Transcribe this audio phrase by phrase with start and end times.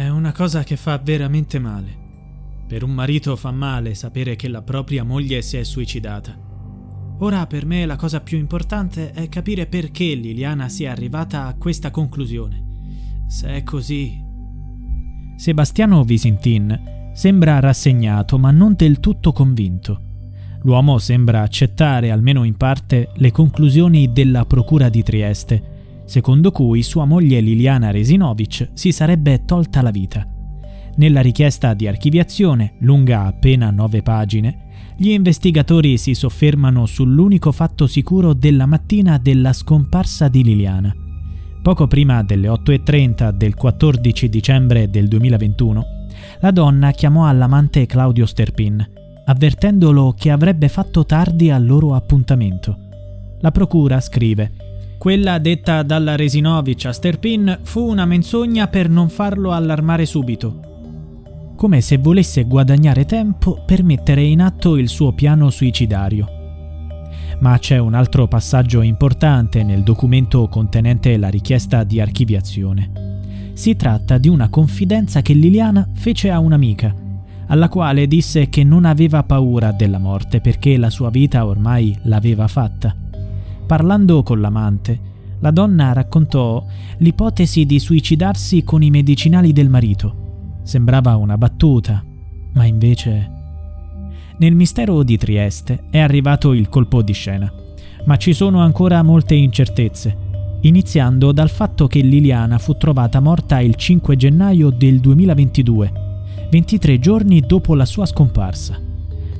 [0.00, 1.94] È una cosa che fa veramente male.
[2.66, 6.34] Per un marito fa male sapere che la propria moglie si è suicidata.
[7.18, 11.90] Ora per me la cosa più importante è capire perché Liliana sia arrivata a questa
[11.90, 13.24] conclusione.
[13.26, 14.18] Se è così...
[15.36, 20.00] Sebastiano Visintin sembra rassegnato ma non del tutto convinto.
[20.62, 25.79] L'uomo sembra accettare, almeno in parte, le conclusioni della Procura di Trieste,
[26.10, 30.26] secondo cui sua moglie Liliana Resinovic si sarebbe tolta la vita.
[30.96, 38.32] Nella richiesta di archiviazione, lunga appena nove pagine, gli investigatori si soffermano sull'unico fatto sicuro
[38.32, 40.92] della mattina della scomparsa di Liliana.
[41.62, 45.84] Poco prima delle 8.30 del 14 dicembre del 2021,
[46.40, 48.84] la donna chiamò all'amante Claudio Sterpin,
[49.26, 52.76] avvertendolo che avrebbe fatto tardi al loro appuntamento.
[53.42, 54.69] La procura scrive
[55.00, 60.68] quella detta dalla Resinovic a Sterpin fu una menzogna per non farlo allarmare subito
[61.56, 66.26] come se volesse guadagnare tempo per mettere in atto il suo piano suicidario.
[67.40, 73.52] Ma c'è un altro passaggio importante nel documento contenente la richiesta di archiviazione.
[73.54, 76.94] Si tratta di una confidenza che Liliana fece a un'amica,
[77.46, 82.48] alla quale disse che non aveva paura della morte perché la sua vita ormai l'aveva
[82.48, 82.99] fatta.
[83.70, 85.00] Parlando con l'amante,
[85.38, 86.60] la donna raccontò
[86.96, 92.04] l'ipotesi di suicidarsi con i medicinali del marito Sembrava una battuta,
[92.54, 93.30] ma invece...
[94.38, 97.48] Nel mistero di Trieste è arrivato il colpo di scena,
[98.06, 100.16] ma ci sono ancora molte incertezze,
[100.62, 105.92] iniziando dal fatto che Liliana fu trovata morta il 5 gennaio del 2022,
[106.50, 108.76] 23 giorni dopo la sua scomparsa.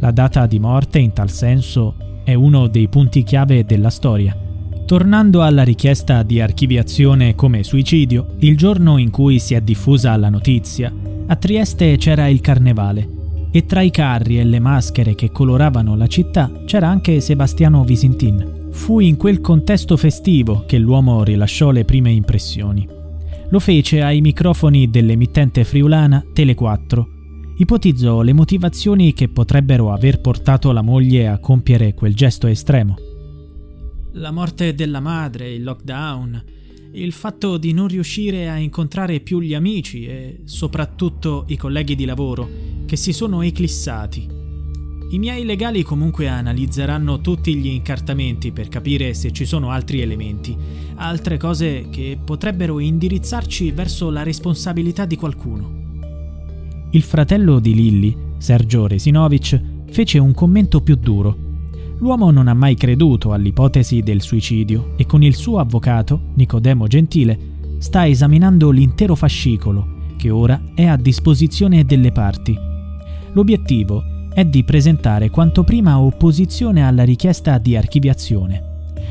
[0.00, 1.94] La data di morte in tal senso
[2.28, 4.36] è uno dei punti chiave della storia.
[4.84, 10.28] Tornando alla richiesta di archiviazione come suicidio, il giorno in cui si è diffusa la
[10.28, 10.92] notizia,
[11.26, 13.08] a Trieste c'era il carnevale
[13.50, 18.66] e tra i carri e le maschere che coloravano la città c'era anche Sebastiano Visintin.
[18.72, 22.86] Fu in quel contesto festivo che l'uomo rilasciò le prime impressioni.
[23.48, 27.17] Lo fece ai microfoni dell'emittente friulana Tele4.
[27.60, 32.94] Ipotizzò le motivazioni che potrebbero aver portato la moglie a compiere quel gesto estremo.
[34.12, 36.44] La morte della madre, il lockdown,
[36.92, 42.04] il fatto di non riuscire a incontrare più gli amici e soprattutto i colleghi di
[42.04, 42.48] lavoro
[42.86, 44.28] che si sono eclissati.
[45.10, 50.56] I miei legali comunque analizzeranno tutti gli incartamenti per capire se ci sono altri elementi,
[50.94, 55.77] altre cose che potrebbero indirizzarci verso la responsabilità di qualcuno.
[56.90, 59.60] Il fratello di Lilly, Sergio Resinovic,
[59.90, 61.46] fece un commento più duro
[62.00, 67.38] L'uomo non ha mai creduto all'ipotesi del suicidio e con il suo avvocato, Nicodemo Gentile,
[67.78, 72.56] sta esaminando l'intero fascicolo che ora è a disposizione delle parti.
[73.32, 78.66] L'obiettivo è di presentare quanto prima opposizione alla richiesta di archiviazione.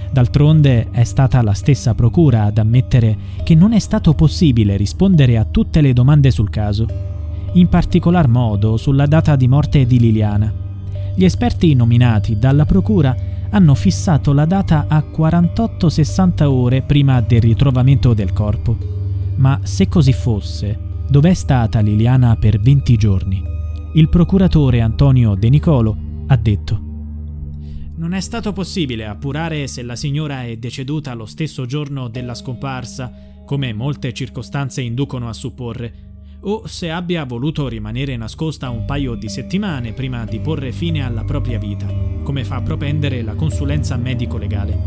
[0.10, 5.44] D'altronde è stata la stessa procura ad ammettere che non è stato possibile rispondere a
[5.44, 7.17] tutte le domande sul caso,
[7.54, 10.66] in particolar modo sulla data di morte di Liliana
[11.18, 13.16] gli esperti nominati dalla Procura
[13.50, 18.78] hanno fissato la data a 48-60 ore prima del ritrovamento del corpo.
[19.38, 20.78] Ma se così fosse,
[21.10, 23.44] dov'è stata Liliana per 20 giorni?
[23.94, 25.98] Il procuratore Antonio De Nicolo
[26.28, 26.86] ha detto
[27.96, 33.12] non è stato possibile appurare se la signora è deceduta lo stesso giorno della scomparsa,
[33.44, 36.07] come molte circostanze inducono a supporre,
[36.42, 41.24] o se abbia voluto rimanere nascosta un paio di settimane prima di porre fine alla
[41.24, 41.88] propria vita,
[42.24, 44.78] come fa propendere la consulenza medico-legale.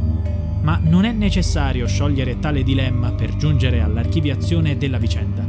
[0.63, 5.45] Ma non è necessario sciogliere tale dilemma per giungere all'archiviazione della vicenda.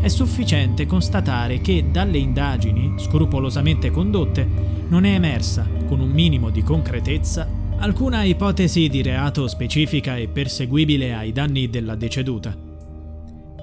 [0.00, 4.48] È sufficiente constatare che dalle indagini, scrupolosamente condotte,
[4.88, 7.46] non è emersa, con un minimo di concretezza,
[7.78, 12.56] alcuna ipotesi di reato specifica e perseguibile ai danni della deceduta.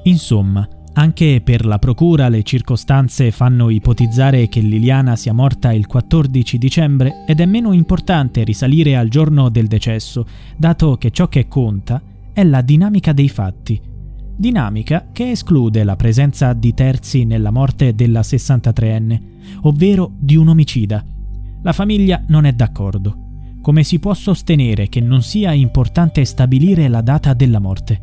[0.03, 6.57] Insomma, anche per la procura le circostanze fanno ipotizzare che Liliana sia morta il 14
[6.57, 10.25] dicembre ed è meno importante risalire al giorno del decesso,
[10.57, 12.01] dato che ciò che conta
[12.33, 13.79] è la dinamica dei fatti.
[14.35, 19.21] Dinamica che esclude la presenza di terzi nella morte della 63enne,
[19.61, 21.05] ovvero di un omicida.
[21.61, 23.25] La famiglia non è d'accordo.
[23.61, 28.01] Come si può sostenere che non sia importante stabilire la data della morte?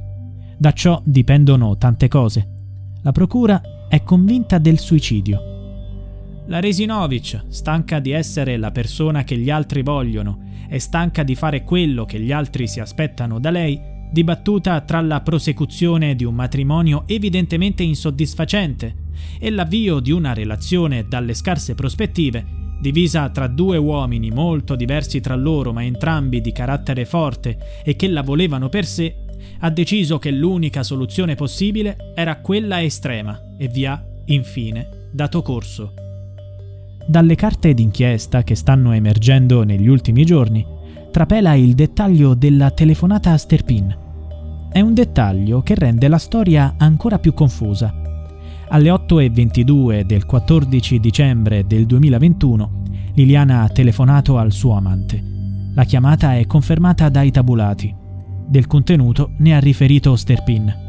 [0.57, 2.54] Da ciò dipendono tante cose
[3.05, 5.53] la procura è convinta del suicidio.
[6.47, 11.65] La Resinovic, stanca di essere la persona che gli altri vogliono e stanca di fare
[11.65, 13.79] quello che gli altri si aspettano da lei,
[14.11, 18.95] dibattuta tra la prosecuzione di un matrimonio evidentemente insoddisfacente
[19.39, 25.35] e l'avvio di una relazione dalle scarse prospettive, divisa tra due uomini molto diversi tra
[25.35, 29.24] loro ma entrambi di carattere forte e che la volevano per sé,
[29.61, 35.93] ha deciso che l'unica soluzione possibile era quella estrema e vi ha, infine, dato corso.
[37.07, 40.67] Dalle carte d'inchiesta che stanno emergendo negli ultimi giorni,
[41.11, 43.97] trapela il dettaglio della telefonata a Sterpin.
[44.73, 47.95] È un dettaglio che rende la storia ancora più confusa.
[48.69, 52.83] Alle 8.22 del 14 dicembre del 2021,
[53.15, 55.23] Liliana ha telefonato al suo amante.
[55.75, 57.95] La chiamata è confermata dai tabulati.
[58.47, 60.83] Del contenuto ne ha riferito Sterpin.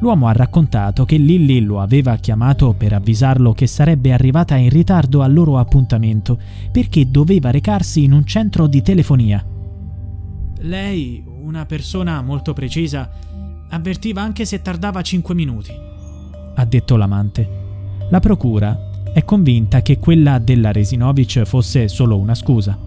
[0.00, 5.22] L'uomo ha raccontato che Lilly lo aveva chiamato per avvisarlo che sarebbe arrivata in ritardo
[5.22, 6.38] al loro appuntamento
[6.70, 9.44] perché doveva recarsi in un centro di telefonia.
[10.60, 13.10] Lei, una persona molto precisa,
[13.70, 15.72] avvertiva anche se tardava 5 minuti,
[16.54, 17.48] ha detto l'amante.
[18.10, 22.78] La procura è convinta che quella della Resinovic fosse solo una scusa.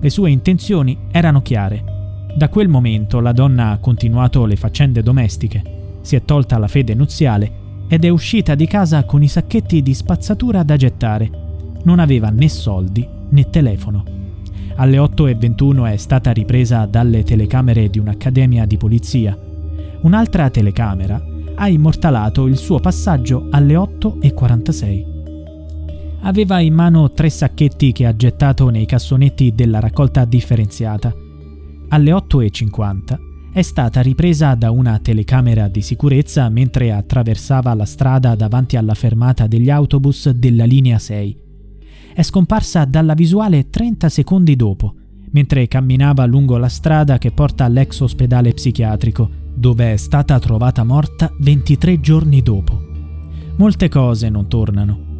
[0.00, 1.91] Le sue intenzioni erano chiare
[2.34, 5.62] da quel momento la donna ha continuato le faccende domestiche,
[6.00, 9.92] si è tolta la fede nuziale ed è uscita di casa con i sacchetti di
[9.92, 11.30] spazzatura da gettare.
[11.84, 14.02] Non aveva né soldi né telefono.
[14.76, 19.38] Alle 8.21 è stata ripresa dalle telecamere di un'accademia di polizia.
[20.00, 21.22] Un'altra telecamera
[21.54, 25.10] ha immortalato il suo passaggio alle 8.46.
[26.22, 31.14] Aveva in mano tre sacchetti che ha gettato nei cassonetti della raccolta differenziata
[31.92, 38.76] alle 8.50 è stata ripresa da una telecamera di sicurezza mentre attraversava la strada davanti
[38.76, 41.36] alla fermata degli autobus della linea 6.
[42.14, 44.94] È scomparsa dalla visuale 30 secondi dopo,
[45.32, 51.30] mentre camminava lungo la strada che porta all'ex ospedale psichiatrico, dove è stata trovata morta
[51.40, 52.80] 23 giorni dopo.
[53.56, 55.10] Molte cose non tornano.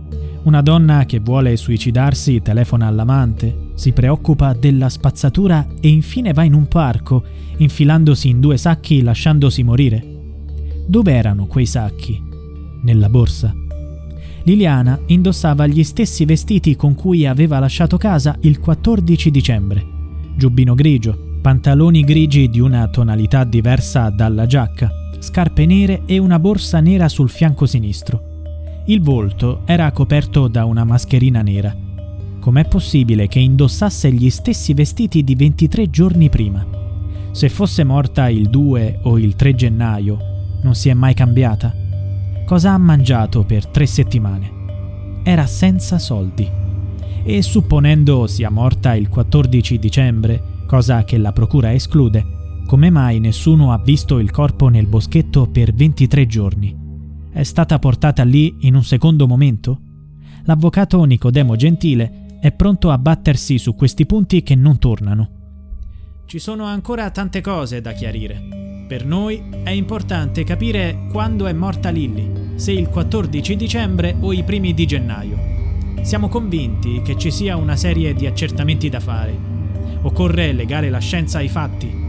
[0.45, 6.55] Una donna che vuole suicidarsi telefona all'amante, si preoccupa della spazzatura e infine va in
[6.55, 7.25] un parco,
[7.57, 10.05] infilandosi in due sacchi lasciandosi morire.
[10.87, 12.21] Dove erano quei sacchi?
[12.83, 13.55] Nella borsa.
[14.45, 19.87] Liliana indossava gli stessi vestiti con cui aveva lasciato casa il 14 dicembre.
[20.37, 26.81] Giubbino grigio, pantaloni grigi di una tonalità diversa dalla giacca, scarpe nere e una borsa
[26.81, 28.31] nera sul fianco sinistro.
[28.87, 31.75] Il volto era coperto da una mascherina nera.
[32.43, 36.67] Com'è possibile che indossasse gli stessi vestiti di 23 giorni prima?
[37.31, 40.19] Se fosse morta il 2 o il 3 gennaio,
[40.65, 41.73] non si è mai cambiata?
[42.45, 45.21] Cosa ha mangiato per tre settimane?
[45.23, 46.51] Era senza soldi.
[47.23, 53.73] E supponendo sia morta il 14 dicembre, cosa che la procura esclude, come mai nessuno
[53.73, 56.81] ha visto il corpo nel boschetto per 23 giorni?
[57.33, 59.81] è stata portata lì in un secondo momento?
[60.45, 65.31] L'avvocato Nicodemo Gentile è pronto a battersi su questi punti che non tornano.
[66.27, 68.85] Ci sono ancora tante cose da chiarire.
[68.89, 74.43] Per noi è importante capire quando è morta Lilly, se il 14 dicembre o i
[74.43, 75.39] primi di gennaio.
[76.03, 79.39] Siamo convinti che ci sia una serie di accertamenti da fare.
[80.03, 82.03] Occorre legare la scienza ai fatti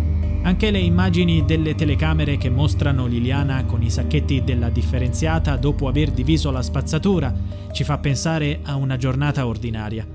[0.44, 6.12] anche le immagini delle telecamere che mostrano Liliana con i sacchetti della differenziata dopo aver
[6.12, 7.34] diviso la spazzatura
[7.72, 10.06] ci fa pensare a una giornata ordinaria.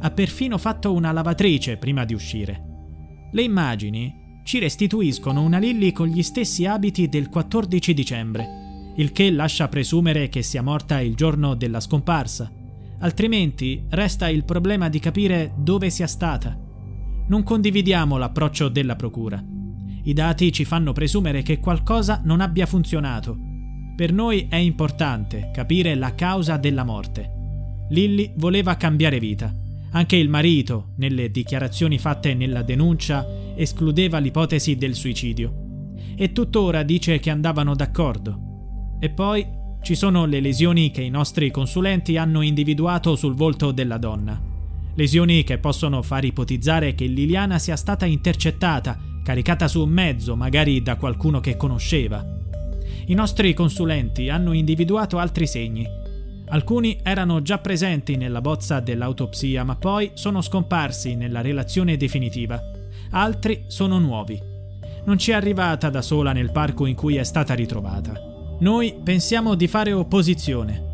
[0.00, 2.62] Ha perfino fatto una lavatrice prima di uscire.
[3.32, 9.30] Le immagini ci restituiscono una Lilly con gli stessi abiti del 14 dicembre, il che
[9.30, 12.50] lascia presumere che sia morta il giorno della scomparsa.
[13.00, 16.56] Altrimenti resta il problema di capire dove sia stata.
[17.26, 19.44] Non condividiamo l'approccio della procura.
[20.04, 23.36] I dati ci fanno presumere che qualcosa non abbia funzionato.
[23.96, 27.32] Per noi è importante capire la causa della morte.
[27.90, 29.52] Lilly voleva cambiare vita.
[29.96, 35.94] Anche il marito, nelle dichiarazioni fatte nella denuncia, escludeva l'ipotesi del suicidio.
[36.14, 38.98] E tuttora dice che andavano d'accordo.
[39.00, 39.46] E poi
[39.80, 44.38] ci sono le lesioni che i nostri consulenti hanno individuato sul volto della donna.
[44.96, 50.82] Lesioni che possono far ipotizzare che Liliana sia stata intercettata caricata su un mezzo, magari
[50.82, 52.22] da qualcuno che conosceva.
[53.06, 55.88] I nostri consulenti hanno individuato altri segni.
[56.48, 62.60] Alcuni erano già presenti nella bozza dell'autopsia, ma poi sono scomparsi nella relazione definitiva.
[63.10, 64.40] Altri sono nuovi.
[65.04, 68.14] Non ci è arrivata da sola nel parco in cui è stata ritrovata.
[68.60, 70.84] Noi pensiamo di fare opposizione.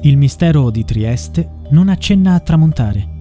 [0.00, 3.15] Il mistero di Trieste non accenna a tramontare.